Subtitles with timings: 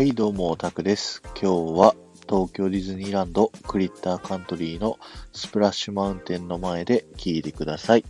[0.00, 1.20] はい、どうも、オタクです。
[1.38, 1.94] 今日は
[2.26, 4.98] 東京ディズニーランドクリッターカントリーの
[5.34, 8.04] スプラッシュマウンテンの前で聞いてください。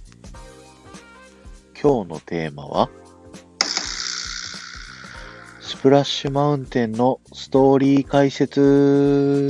[1.83, 2.91] 今日のテーマは、
[5.61, 9.49] スプラッシュマウンテンのストーリー解説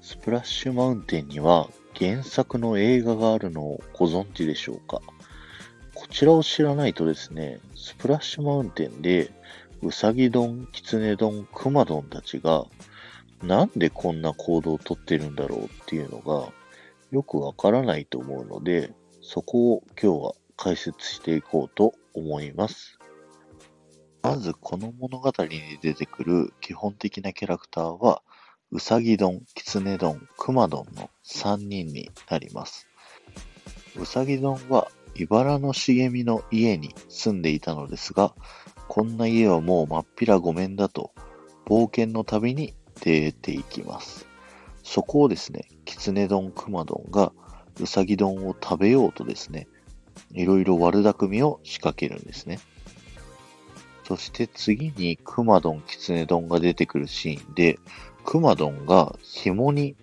[0.00, 5.02] スプラッシュマウンテンには原作の映画があるのをご存知でしょうか？
[5.96, 9.32] こちらを知らないとですね、スプラッシュマウンテンで、
[9.80, 12.66] ウサギ丼、キツネ丼、クマ丼たちが、
[13.42, 16.52] なんでこんな行動をとってるんだろうっていうのが、
[17.10, 22.98] よくわからないと思うので、そこを今日は解説していこうと思います。
[24.22, 28.20] まず、この物語に出てくる基本的なキャラクターは、
[28.70, 32.86] ウサギ丼、キツネ丼、クマ丼の3人になります。
[33.98, 34.88] ウサギ丼は
[35.18, 38.34] 茨の茂みの家に住んでいたのですが、
[38.88, 41.12] こんな家はもう真っ平ごめんだと、
[41.66, 44.26] 冒険の旅に出ていきます。
[44.82, 47.32] そこをですね、キツネ丼、クマ丼が
[47.80, 49.66] ウサギ丼を食べようとですね、
[50.32, 52.60] いろいろ悪巧みを仕掛けるんですね。
[54.04, 57.78] そして次にクマ丼、キツネ丼が出てくるシーンで、
[58.24, 59.96] クマ丼が紐に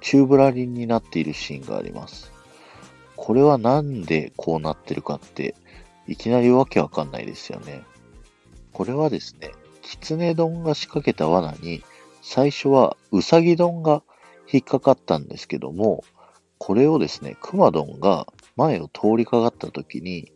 [0.00, 2.32] チューブラリンになっているシーンがあります。
[3.24, 5.54] これはなんでこうなってるかって、
[6.08, 7.84] いきなりわけわかんないですよね。
[8.72, 11.84] これはですね、キツネ丼が仕掛けた罠に、
[12.20, 14.02] 最初はウサギ丼が
[14.52, 16.02] 引っかかったんですけども、
[16.58, 20.32] これをですね、クマ丼が前を通りかかった時に、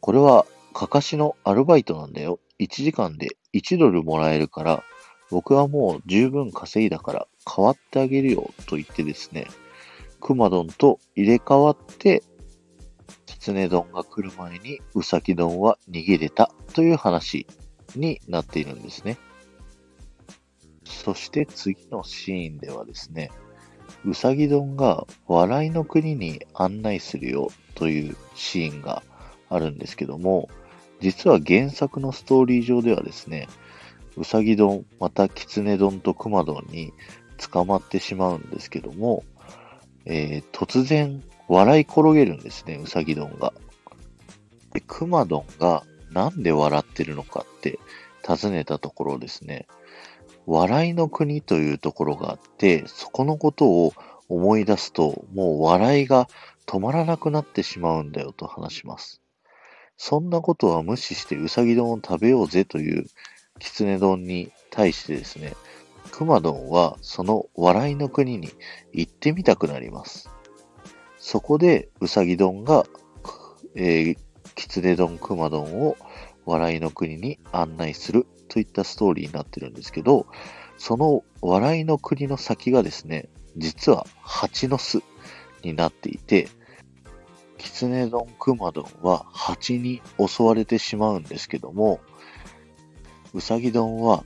[0.00, 2.40] これはかかしのアルバイトなんだよ。
[2.60, 4.84] 1時間で1ドルもらえるから、
[5.30, 9.46] 僕はもう十分稼いだから代わってあげるよと言ってですね、
[10.22, 12.22] クマ丼と入れ替わって、
[13.26, 17.46] キツネ丼が来る前にウサギ丼は逃げれたという話
[17.96, 19.18] になっているんですね。
[20.84, 23.32] そして次のシーンではですね、
[24.04, 29.02] ウサギ丼が笑いの国に案内するよというシーンが
[29.48, 30.48] あるんですけども、
[31.00, 33.48] 実は原作のストーリー上ではですね、
[34.16, 36.92] ウサギ丼、またキツネ丼とクマ丼に
[37.38, 39.24] 捕まってしまうんですけども、
[40.04, 43.52] えー突然笑い転げるんですね、うさぎ丼が。
[44.72, 47.78] で、くま丼がなんで笑ってるのかって
[48.22, 49.66] 尋ねたところですね、
[50.46, 53.92] 笑いの国というところがあって、そこのことを
[54.28, 56.28] 思い出すと、もう笑いが
[56.66, 59.20] 止まらなくなってしまうんだよと話します。
[59.96, 63.06] そんなことは無視してうさぎ丼を食べようぜという
[63.58, 65.54] きつね丼に対してですね、
[66.12, 68.50] くま丼はその笑いの国に
[68.92, 70.30] 行ってみたくなります。
[71.18, 72.84] そこで、うさぎ丼が、
[73.74, 74.18] えー、
[74.54, 75.96] きつね丼、くま丼を
[76.44, 80.26] 笑いの国に案内するといったストーリーになってるんですけど、
[80.76, 85.02] その笑いの国の先がですね、実は蜂の巣
[85.62, 86.48] になっていて、
[87.56, 92.00] きつね丼、くま丼は蜂に襲われてしまうんですけども、
[93.32, 94.24] うさぎ丼は、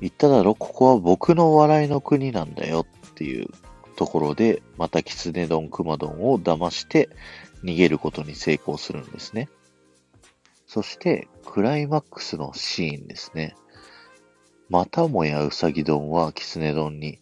[0.00, 3.48] 言っただろ、ここは僕の笑いの国なんだよっていう
[3.96, 7.10] ところで、またキツネ丼、クマ丼を騙して
[7.62, 9.48] 逃げることに成功するんですね。
[10.66, 13.54] そして、クライマックスのシーンですね。
[14.70, 17.18] またもやウサギ丼はキツネ丼に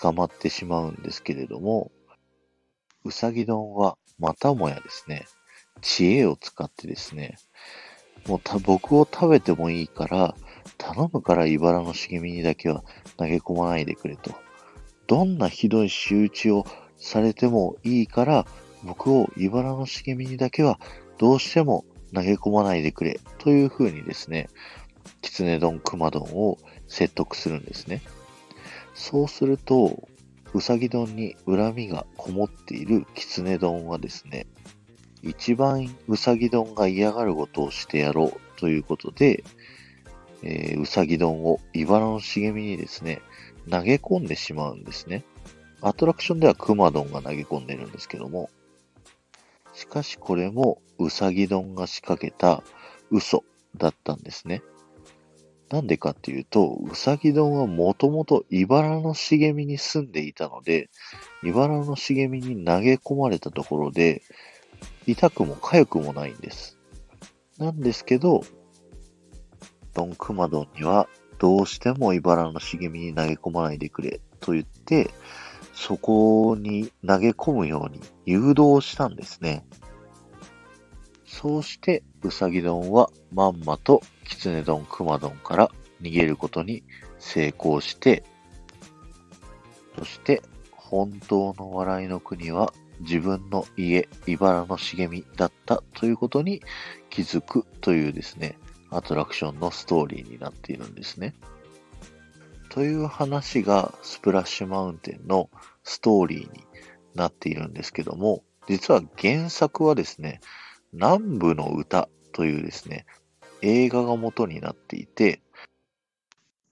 [0.00, 1.92] 捕まってしまうんですけれども、
[3.04, 5.26] ウサギ丼はまたもやですね、
[5.82, 7.36] 知恵を使ってですね、
[8.26, 10.34] もうた僕を食べてもいいから、
[10.78, 12.84] 頼むから茨の茂みにだけは
[13.16, 14.32] 投げ込まないでくれと。
[15.06, 16.66] どんなひどい仕打ちを
[16.96, 18.46] されてもいいから、
[18.84, 20.78] 僕を茨の茂みにだけは
[21.18, 21.84] どうしても
[22.14, 23.20] 投げ込まないでくれ。
[23.38, 24.48] という風にですね、
[25.22, 28.02] キツネ丼、クマ丼を説得するんですね。
[28.94, 30.08] そうすると、
[30.54, 34.46] ウサギ丼に恨みがこもっているキツネ丼はですね、
[35.22, 39.44] 一番ウサギ丼が嫌がることをしてやろうということで、
[40.48, 43.20] えー、うさぎ丼を茨の茂みにですね、
[43.68, 45.24] 投げ込んでしまうんですね。
[45.80, 48.48] アトラクションではクマ丼が投げ込んでるんですけども、
[49.74, 52.62] しかしこれもうさぎ丼が仕掛けた
[53.10, 53.42] 嘘
[53.76, 54.62] だったんですね。
[55.68, 60.90] なんでかっていうと、うさぎ丼はもともと茨の茂みに住んでいたので、
[61.42, 64.22] 茨の茂みに投げ込まれたところで、
[65.08, 66.78] 痛くも痒くもないんです。
[67.58, 68.44] なんですけど、
[69.96, 71.08] ドンクマドンには
[71.38, 75.10] どうしても茨の茂みに投げ込まないでくれと言って、
[75.72, 79.64] そこに投げ込むように誘導したんですね。
[81.26, 85.70] そうしてうさぎ丼はまんまときつね丼くま丼から
[86.02, 86.84] 逃げることに
[87.18, 88.22] 成功して、
[89.98, 90.42] そして
[90.72, 96.62] 本当の笑いの国は自分の家、茨の茂みだったということに
[97.08, 98.58] 気づくというですね、
[98.90, 101.34] アトラクションのストーリーになっているんですね。
[102.70, 105.50] という話がスプラッシュマウンテンの
[105.82, 106.64] ストーリーに
[107.14, 110.40] なっているんですけども、実は原作はですね、
[110.92, 113.06] 南部の歌というですね、
[113.62, 115.40] 映画が元になっていて、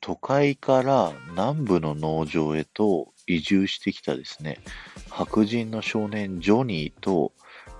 [0.00, 4.58] 都会から南部の農場へと移住してきたですね、
[5.08, 7.32] 白人の少年ジョニーと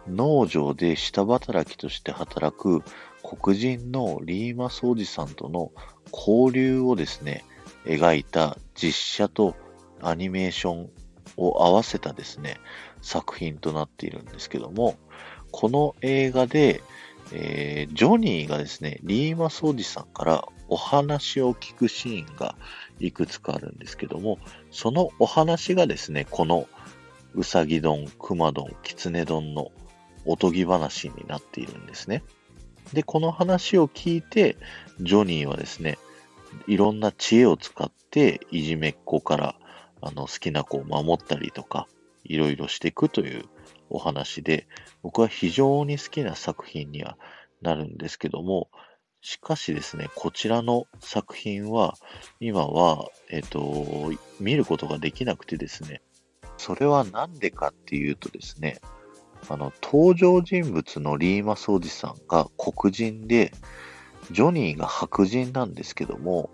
[0.08, 2.82] 農場で下働きとして働く
[3.24, 5.72] 黒人のリーマスおじさんとの
[6.12, 7.42] 交流をですね、
[7.86, 9.56] 描いた実写と
[10.02, 10.90] アニメーション
[11.38, 12.58] を合わせたですね、
[13.00, 14.96] 作品となっているんですけども、
[15.50, 16.82] この映画で、
[17.32, 22.56] えー、ジョニーがですね、リーマスおじさんからお話を聞くシーンが
[23.00, 24.38] いくつかあるんですけども、
[24.70, 26.68] そのお話がですね、この
[27.34, 29.72] うさぎ丼、くま丼、きつね丼の
[30.26, 32.22] おとぎ話になっているんですね。
[32.92, 34.56] で、この話を聞いて、
[35.00, 35.98] ジョニーはですね、
[36.66, 39.56] いろんな知恵を使って、いじめっ子から
[40.00, 41.88] あの好きな子を守ったりとか、
[42.24, 43.44] いろいろしていくという
[43.90, 44.66] お話で、
[45.02, 47.16] 僕は非常に好きな作品には
[47.62, 48.68] なるんですけども、
[49.20, 51.94] しかしですね、こちらの作品は、
[52.40, 56.02] 今は、えっ、と、見ることができなくてですね、
[56.58, 58.80] それはなんでかっていうとですね、
[59.48, 63.52] あの、登場人物のリーマスおじさんが黒人で、
[64.30, 66.50] ジョニーが白人なんですけども、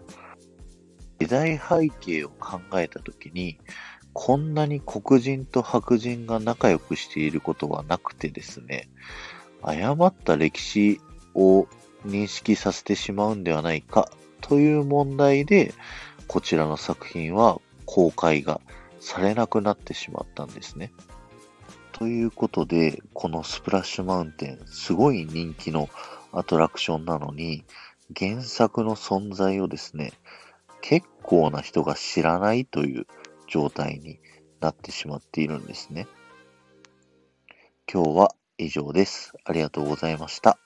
[1.21, 3.59] 時代背景を考えたときに、
[4.13, 8.89] こんなに黒人と白人が仲良くしていることはなくてですね、
[9.63, 11.01] 誤った歴史
[11.35, 11.67] を
[12.07, 14.11] 認識させてしまうんではないか
[14.41, 15.75] という問題で、
[16.27, 18.61] こちらの作品は公開が
[19.01, 20.93] されなくなってしまったんですね。
[22.01, 25.91] ということで、このスプラッシュマウンテン、すごい人気の
[26.33, 27.63] アトラクションなのに、
[28.19, 30.15] 原作の存在をですね、
[30.81, 33.07] 結構な人が知らないという
[33.47, 34.19] 状態に
[34.61, 36.07] なってしまっているんですね。
[37.93, 39.35] 今日は以上です。
[39.45, 40.59] ありがとうございました。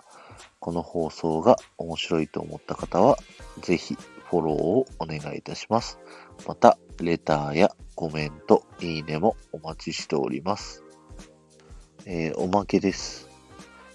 [0.61, 3.19] この放送が面白いと思った方は、
[3.61, 3.97] ぜひ
[4.31, 5.99] フォローをお願いいたします。
[6.47, 10.84] また、レターやコメント、いいねもお待ちしております。
[12.07, 13.31] えー、おまけです。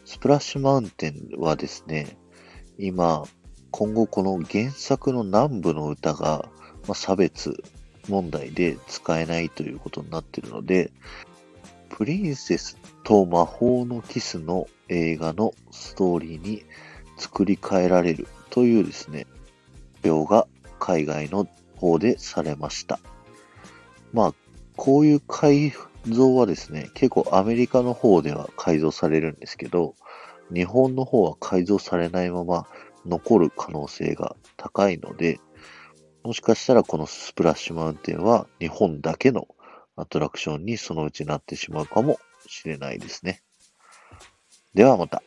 [0.04, 2.18] スプラッシュマウンテンはですね、
[2.80, 3.24] 今、
[3.70, 6.50] 今後この原作の南部の歌が、
[6.88, 7.64] まあ、差別
[8.08, 10.92] 問題で使えないということになっているので、
[11.90, 16.64] プリンセスと魔法のキスの映画のストーリーに
[17.18, 19.28] 作り変えられるというですね、
[20.04, 20.48] 表が
[20.80, 23.00] 海外の方でされました。
[24.14, 24.34] まあ、
[24.76, 25.70] こういう改
[26.14, 29.96] 像はですね、結構アメリカの方では改造されるんですけど、
[30.54, 32.68] 日本の方は改造されないまま
[33.06, 35.40] 残る可能性が高いので、
[36.24, 39.48] もしかしたらこのスプラッシュマウンテンは日本だけの
[39.96, 43.42] アトラクションにそのうちなってしまうかもしれないですね。
[44.74, 45.24] ではまた。